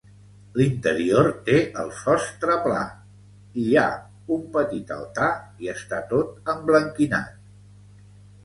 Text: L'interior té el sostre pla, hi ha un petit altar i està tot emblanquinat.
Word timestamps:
L'interior 0.59 1.27
té 1.49 1.57
el 1.83 1.91
sostre 1.97 2.55
pla, 2.63 2.81
hi 3.63 3.67
ha 3.81 3.85
un 4.39 4.49
petit 4.57 4.95
altar 4.99 5.31
i 5.67 5.73
està 5.77 6.01
tot 6.15 6.53
emblanquinat. 6.55 7.41